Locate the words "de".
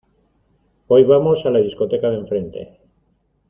2.09-2.17